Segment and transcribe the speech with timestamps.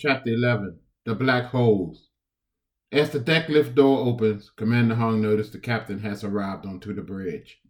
[0.00, 2.10] Chapter 11 The Black Holes.
[2.92, 7.02] As the deck lift door opens, Commander Hong notices the captain has arrived onto the
[7.02, 7.60] bridge.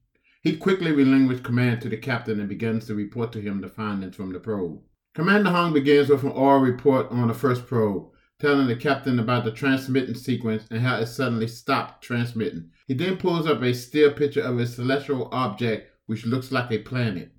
[0.43, 4.14] He quickly relinquishes command to the captain and begins to report to him the findings
[4.14, 4.83] from the probe.
[5.14, 9.45] Commander Hong begins with an oral report on the first probe, telling the captain about
[9.45, 12.69] the transmitting sequence and how it suddenly stopped transmitting.
[12.87, 16.79] He then pulls up a still picture of a celestial object which looks like a
[16.79, 17.33] planet.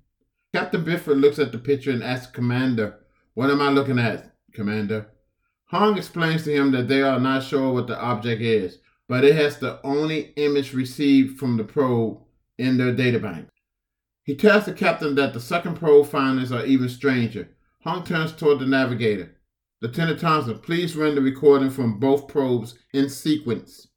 [0.52, 2.98] Captain Bifford looks at the picture and asks Commander,
[3.34, 5.08] What am I looking at, Commander?
[5.66, 9.36] Hong explains to him that they are not sure what the object is, but it
[9.36, 12.18] has the only image received from the probe
[12.58, 13.46] in their databank.
[14.24, 17.48] He tells the captain that the second probe findings are even stranger.
[17.82, 19.36] Hong turns toward the navigator.
[19.80, 23.88] Lieutenant Thompson, please run the recording from both probes in sequence.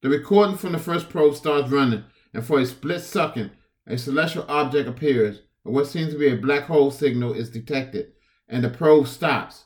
[0.00, 3.50] The recording from the first probe starts running, and for a split second,
[3.86, 8.12] a celestial object appears, and what seems to be a black hole signal is detected,
[8.48, 9.63] and the probe stops.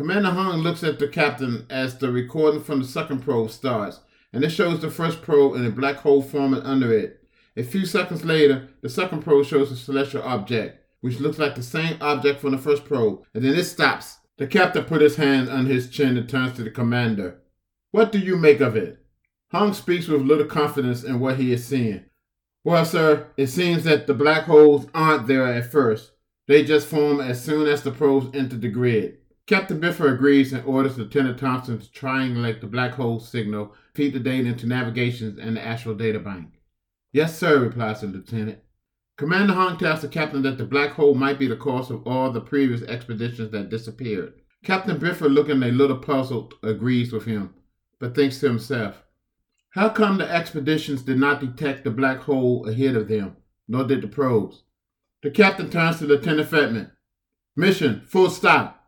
[0.00, 4.00] Commander Hong looks at the captain as the recording from the second probe starts,
[4.32, 7.22] and it shows the first probe and a black hole forming under it.
[7.54, 11.62] A few seconds later, the second probe shows a celestial object, which looks like the
[11.62, 14.20] same object from the first probe, and then it stops.
[14.38, 17.42] The captain put his hand on his chin and turns to the commander.
[17.90, 19.04] What do you make of it?
[19.52, 22.06] Hong speaks with little confidence in what he is seeing.
[22.64, 26.12] Well, sir, it seems that the black holes aren't there at first.
[26.46, 29.18] They just form as soon as the probes enter the grid.
[29.50, 34.20] Captain Bifford agrees and orders Lieutenant Thompson to triangulate the black hole signal, feed the
[34.20, 36.50] data into navigations and the actual data bank.
[37.10, 38.60] Yes, sir, replies the lieutenant.
[39.18, 42.30] Commander Hong tells the captain that the black hole might be the cause of all
[42.30, 44.34] the previous expeditions that disappeared.
[44.62, 47.52] Captain Bifford, looking a little puzzled, agrees with him,
[47.98, 49.02] but thinks to himself,
[49.70, 54.02] How come the expeditions did not detect the black hole ahead of them, nor did
[54.02, 54.62] the probes?
[55.24, 56.92] The captain turns to Lieutenant Fetman.
[57.56, 58.79] Mission, full stop.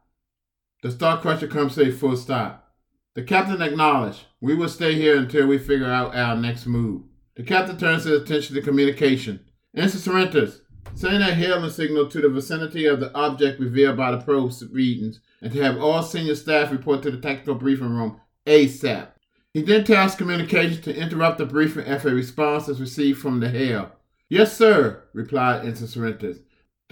[0.82, 2.72] The Star Crusher comes to a full stop.
[3.14, 7.02] The captain acknowledged, We will stay here until we figure out our next move.
[7.36, 9.40] The captain turns his attention to communication.
[9.76, 10.62] Ensign Sorrentos,
[10.94, 15.20] send a hailing signal to the vicinity of the object revealed by the probe readings
[15.40, 19.06] and to have all senior staff report to the tactical briefing room ASAP.
[19.54, 23.50] He then tells communications to interrupt the briefing if a response is received from the
[23.50, 23.92] hail.
[24.28, 26.40] Yes, sir, replied Ensign Sorrentos.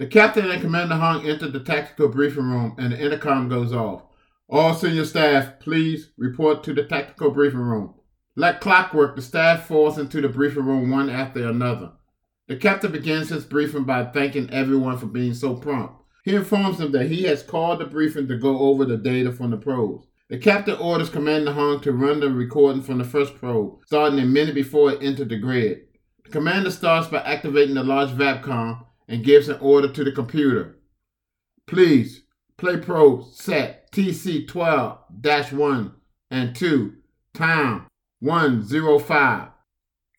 [0.01, 4.01] The captain and Commander Hong enter the tactical briefing room and the intercom goes off.
[4.49, 7.93] All senior staff, please report to the tactical briefing room.
[8.35, 11.91] Like clockwork, the staff falls into the briefing room one after another.
[12.47, 15.93] The captain begins his briefing by thanking everyone for being so prompt.
[16.25, 19.51] He informs them that he has called the briefing to go over the data from
[19.51, 20.07] the probes.
[20.29, 24.25] The captain orders Commander Hong to run the recording from the first probe, starting a
[24.25, 25.81] minute before it entered the grid.
[26.23, 30.77] The commander starts by activating the large VAPCOM and gives an order to the computer.
[31.67, 32.23] Please
[32.55, 35.91] play probe set TC12-1
[36.31, 36.93] and 2,
[37.33, 37.87] time
[38.21, 39.49] 105.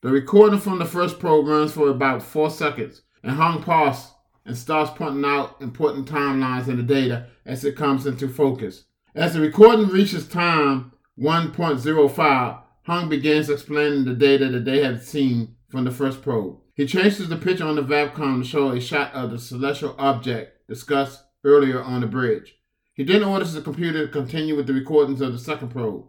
[0.03, 4.13] The recording from the first probe runs for about four seconds, and Hong pauses
[4.45, 8.85] and starts pointing out important timelines in the data as it comes into focus.
[9.15, 15.57] As the recording reaches time 1.05, Hong begins explaining the data that they have seen
[15.71, 16.59] from the first probe.
[16.83, 20.67] He changes the picture on the VAPCOM to show a shot of the celestial object
[20.67, 22.57] discussed earlier on the bridge.
[22.95, 26.07] He then orders the computer to continue with the recordings of the second probe.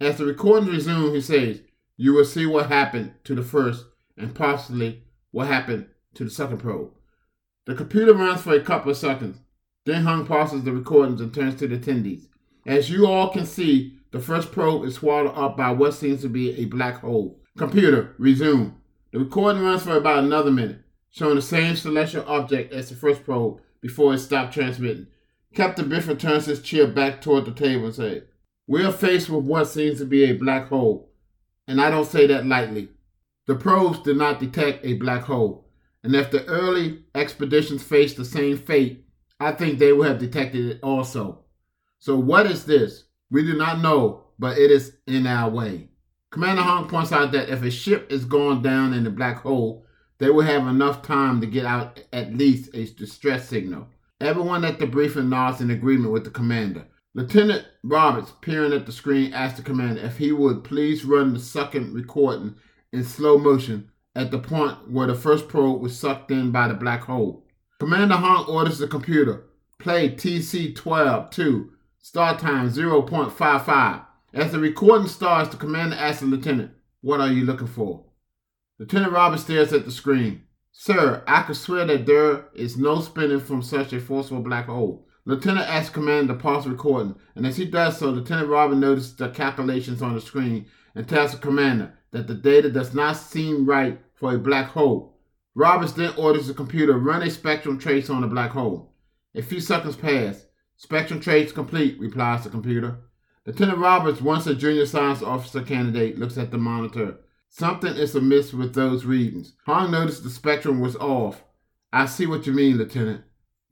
[0.00, 1.62] As the recordings resume, he says,
[1.96, 3.84] you will see what happened to the first
[4.16, 5.02] and possibly
[5.32, 6.92] what happened to the second probe.
[7.64, 9.40] The computer runs for a couple of seconds.
[9.86, 12.28] Then Hong pauses the recordings and turns to the attendees.
[12.64, 16.28] As you all can see, the first probe is swallowed up by what seems to
[16.28, 17.40] be a black hole.
[17.58, 18.75] Computer, resume.
[19.12, 20.80] The recording runs for about another minute,
[21.10, 25.06] showing the same celestial object as the first probe before it stopped transmitting.
[25.54, 28.22] Captain Bifford turns his chair back toward the table and says,
[28.66, 31.06] We are faced with what seems to be a black hole
[31.66, 32.88] and I don't say that lightly.
[33.46, 35.68] The probes did not detect a black hole,
[36.02, 39.06] and if the early expeditions faced the same fate,
[39.38, 41.44] I think they would have detected it also.
[41.98, 43.04] So, what is this?
[43.30, 45.88] We do not know, but it is in our way.
[46.30, 49.86] Commander Hong points out that if a ship is going down in the black hole,
[50.18, 53.88] they will have enough time to get out at least a distress signal.
[54.20, 56.86] Everyone at the briefing nods in agreement with the commander.
[57.14, 61.40] Lieutenant Roberts, peering at the screen, asked the commander if he would please run the
[61.40, 62.56] second recording
[62.92, 66.74] in slow motion at the point where the first probe was sucked in by the
[66.74, 67.46] black hole.
[67.78, 69.44] Commander Hong orders the computer,
[69.78, 74.05] play TC-12 2, start time 0.55.
[74.32, 78.04] As the recording starts, the commander asks the lieutenant, what are you looking for?
[78.78, 80.42] Lieutenant Roberts stares at the screen.
[80.72, 85.06] Sir, I could swear that there is no spinning from such a forceful black hole.
[85.24, 89.28] Lieutenant asks Commander to pause recording, and as he does so, Lieutenant Robert notices the
[89.30, 93.98] calculations on the screen and tells the commander that the data does not seem right
[94.14, 95.18] for a black hole.
[95.54, 98.92] Roberts then orders the computer to run a spectrum trace on the black hole.
[99.34, 100.46] A few seconds pass.
[100.76, 102.98] Spectrum trace complete, replies the computer.
[103.46, 107.18] Lieutenant Roberts, once a junior science officer candidate, looks at the monitor.
[107.48, 109.54] Something is amiss with those readings.
[109.66, 111.44] Hong noticed the spectrum was off.
[111.92, 113.22] I see what you mean, Lieutenant.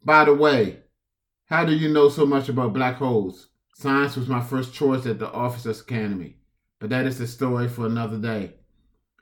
[0.04, 0.84] By the way,
[1.46, 3.48] how do you know so much about black holes?
[3.74, 6.36] Science was my first choice at the Officers Academy,
[6.78, 8.54] but that is a story for another day.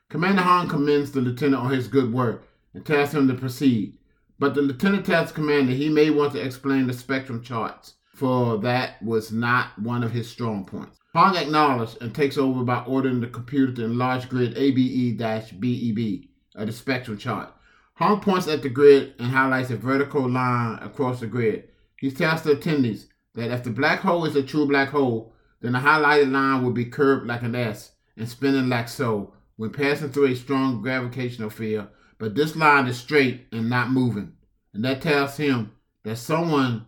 [0.09, 3.97] Commander Hong commends the lieutenant on his good work and tells him to proceed,
[4.37, 9.01] but the lieutenant tells commander he may want to explain the spectrum charts, for that
[9.01, 10.99] was not one of his strong points.
[11.13, 16.73] Hong acknowledges and takes over by ordering the computer to enlarge grid ABE-BEB of the
[16.73, 17.53] spectrum chart.
[17.95, 21.69] Hong points at the grid and highlights a vertical line across the grid.
[21.97, 23.05] He tells the attendees
[23.35, 26.71] that if the black hole is a true black hole, then the highlighted line will
[26.71, 31.49] be curved like an S and spinning like so when passing through a strong gravitational
[31.49, 31.87] field,
[32.17, 34.33] but this line is straight and not moving.
[34.73, 35.71] And that tells him
[36.03, 36.87] that someone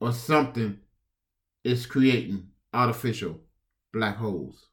[0.00, 0.78] or something
[1.62, 3.40] is creating artificial
[3.92, 4.66] black holes.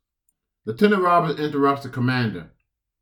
[0.66, 2.52] Lieutenant Roberts interrupts the commander.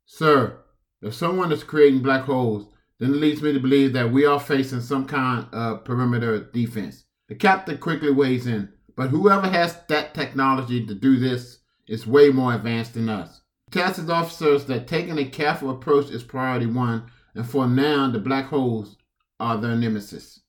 [0.04, 0.58] Sir,
[1.02, 2.68] if someone is creating black holes,
[2.98, 7.04] then it leads me to believe that we are facing some kind of perimeter defense.
[7.28, 12.30] The captain quickly weighs in, but whoever has that technology to do this is way
[12.30, 13.42] more advanced than us.
[13.66, 18.10] He tells his officers that taking a careful approach is priority one, and for now,
[18.10, 18.96] the black holes
[19.38, 20.40] are their nemesis.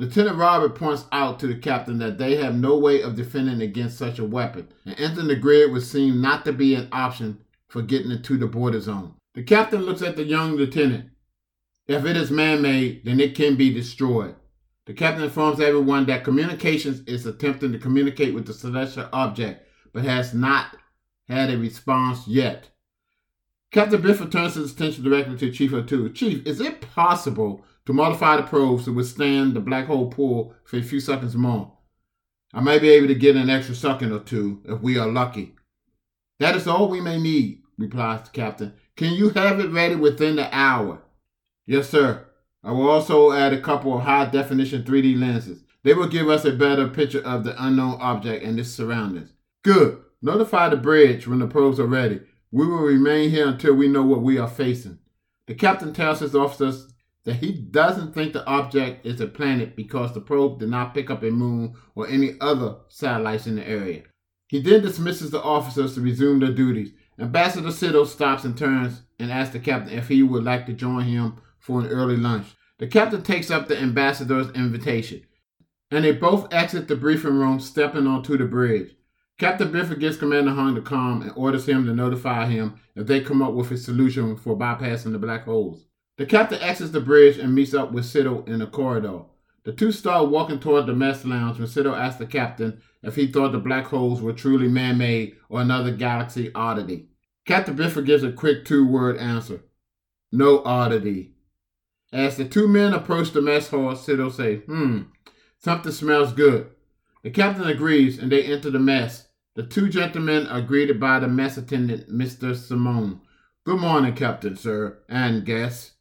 [0.00, 3.98] Lieutenant Robert points out to the captain that they have no way of defending against
[3.98, 7.38] such a weapon, and entering the grid would seem not to be an option
[7.68, 9.12] for getting into the border zone.
[9.34, 11.10] The captain looks at the young lieutenant.
[11.86, 14.36] If it is man made, then it can be destroyed.
[14.86, 20.04] The captain informs everyone that communications is attempting to communicate with the celestial object, but
[20.04, 20.78] has not
[21.28, 22.70] had a response yet.
[23.72, 26.08] Captain Bifford turns his attention directly to Chief O'Toole.
[26.08, 30.76] Chief, is it possible to modify the probes to withstand the black hole pull for
[30.76, 31.72] a few seconds more?
[32.52, 35.54] I may be able to get an extra second or two if we are lucky.
[36.40, 38.74] That is all we may need, replies the captain.
[38.96, 41.02] Can you have it ready within the hour?
[41.64, 42.26] Yes, sir.
[42.64, 45.62] I will also add a couple of high definition 3D lenses.
[45.84, 49.32] They will give us a better picture of the unknown object and its surroundings.
[49.62, 50.02] Good.
[50.20, 52.20] Notify the bridge when the probes are ready.
[52.52, 54.98] We will remain here until we know what we are facing.
[55.46, 56.88] The captain tells his officers
[57.24, 61.10] that he doesn't think the object is a planet because the probe did not pick
[61.10, 64.02] up a moon or any other satellites in the area.
[64.48, 66.92] He then dismisses the officers to resume their duties.
[67.20, 71.04] Ambassador Siddle stops and turns and asks the captain if he would like to join
[71.04, 72.46] him for an early lunch.
[72.78, 75.22] The captain takes up the ambassador's invitation,
[75.90, 78.96] and they both exit the briefing room, stepping onto the bridge.
[79.40, 83.22] Captain Bifford gives Commander Hong the com and orders him to notify him if they
[83.22, 85.86] come up with a solution for bypassing the black holes.
[86.18, 89.22] The captain exits the bridge and meets up with Siddle in the corridor.
[89.64, 93.28] The two start walking toward the mess lounge when Siddle asks the captain if he
[93.28, 97.08] thought the black holes were truly man made or another galaxy oddity.
[97.46, 99.62] Captain Bifford gives a quick two word answer
[100.30, 101.32] No oddity.
[102.12, 105.04] As the two men approach the mess hall, Siddle says, Hmm,
[105.56, 106.72] something smells good.
[107.22, 109.28] The captain agrees and they enter the mess.
[109.60, 112.56] The two gentlemen are greeted by the mess attendant, Mr.
[112.56, 113.20] Simone.
[113.64, 115.96] Good morning, Captain, sir, and guests.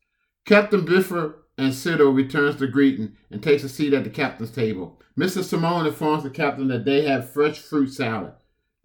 [0.46, 5.02] Captain Bifford and Siddle returns the greeting and takes a seat at the captain's table.
[5.20, 5.44] Mr.
[5.44, 8.32] Simone informs the captain that they have fresh fruit salad.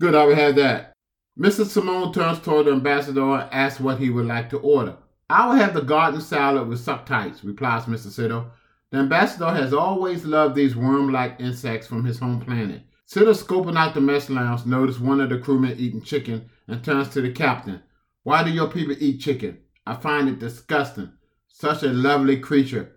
[0.01, 0.93] Good, I will have that.
[1.39, 1.65] Mr.
[1.65, 4.97] Simone turns toward the ambassador and asks what he would like to order.
[5.31, 8.09] I will have the garden salad with suckites, replies Mr.
[8.09, 8.51] Siddle.
[8.91, 12.83] The ambassador has always loved these worm-like insects from his home planet.
[13.07, 17.09] Siddle, scoping out the mess lounge, notices one of the crewmen eating chicken and turns
[17.11, 17.83] to the captain.
[18.23, 19.59] Why do your people eat chicken?
[19.87, 21.13] I find it disgusting.
[21.47, 22.97] Such a lovely creature.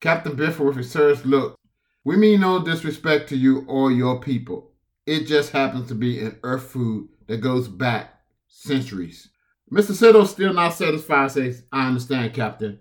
[0.00, 1.58] Captain Bifford with a serious look.
[2.04, 4.72] We mean no disrespect to you or your people.
[5.06, 9.28] It just happens to be an earth food that goes back centuries.
[9.72, 9.90] Mr.
[9.90, 12.78] Siddle, still not satisfied, says, I understand, Captain.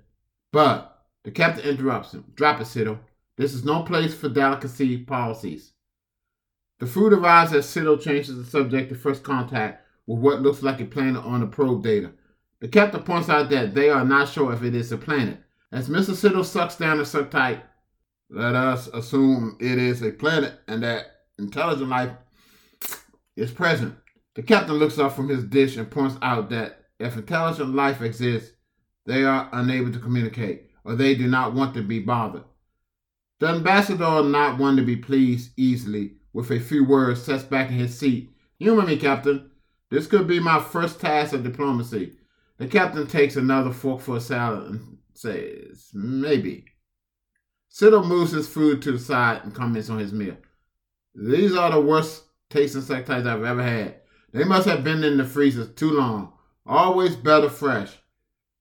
[0.52, 2.26] But the captain interrupts him.
[2.36, 3.00] Drop it, Siddle.
[3.36, 5.74] This is no place for delicacy policies.
[6.80, 10.80] The food arrives as Siddle changes the subject to first contact with what looks like
[10.80, 12.12] a planet on the probe data.
[12.60, 15.40] The captain points out that they are not sure if it is a planet.
[15.72, 16.12] As Mr.
[16.12, 17.62] Siddle sucks down the subtype,
[18.30, 21.06] let us assume it is a planet and that
[21.40, 22.12] intelligent life
[23.36, 23.96] is present.
[24.36, 28.52] The captain looks up from his dish and points out that if intelligent life exists,
[29.06, 32.44] they are unable to communicate or they do not want to be bothered.
[33.40, 37.80] The ambassador, not one to be pleased easily, with a few words, sets back in
[37.80, 38.30] his seat.
[38.60, 39.50] Humor me, Captain.
[39.90, 42.14] This could be my first task of diplomacy.
[42.60, 46.66] The captain takes another forkful of salad and says, Maybe.
[47.70, 50.38] Sittle moves his food to the side and comments on his meal.
[51.16, 53.96] These are the worst tasting sectites I've ever had.
[54.32, 56.34] They must have been in the freezer too long.
[56.68, 57.98] Always better fresh.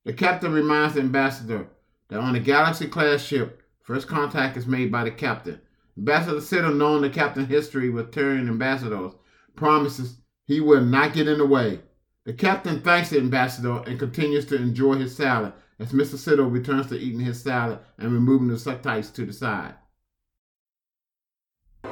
[0.07, 1.69] The captain reminds the ambassador
[2.09, 5.61] that on a Galaxy class ship, first contact is made by the captain.
[5.99, 9.13] Ambassador Sittle, knowing the captain's history with Turian ambassadors,
[9.55, 11.81] promises he will not get in the way.
[12.25, 16.17] The captain thanks the ambassador and continues to enjoy his salad as Mr.
[16.17, 19.75] Sittle returns to eating his salad and removing the sectites to the side.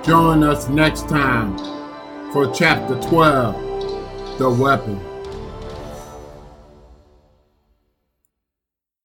[0.03, 1.57] Join us next time
[2.33, 5.14] for chapter 12 The Weapon.